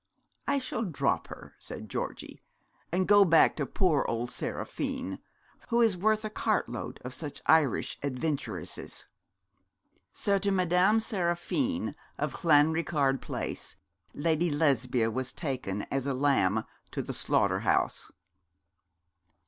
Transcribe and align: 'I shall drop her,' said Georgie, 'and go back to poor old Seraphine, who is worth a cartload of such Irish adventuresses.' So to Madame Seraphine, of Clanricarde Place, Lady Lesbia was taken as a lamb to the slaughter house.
'I 0.47 0.57
shall 0.57 0.81
drop 0.83 1.27
her,' 1.27 1.53
said 1.59 1.87
Georgie, 1.87 2.41
'and 2.91 3.07
go 3.07 3.23
back 3.23 3.55
to 3.57 3.67
poor 3.67 4.03
old 4.09 4.31
Seraphine, 4.31 5.19
who 5.69 5.79
is 5.79 5.95
worth 5.95 6.25
a 6.25 6.29
cartload 6.31 6.97
of 7.05 7.13
such 7.13 7.39
Irish 7.45 7.99
adventuresses.' 8.01 9.05
So 10.11 10.39
to 10.39 10.49
Madame 10.49 10.99
Seraphine, 10.99 11.93
of 12.17 12.33
Clanricarde 12.33 13.21
Place, 13.21 13.75
Lady 14.15 14.49
Lesbia 14.49 15.11
was 15.11 15.33
taken 15.33 15.83
as 15.91 16.07
a 16.07 16.15
lamb 16.15 16.63
to 16.89 17.03
the 17.03 17.13
slaughter 17.13 17.59
house. 17.59 18.11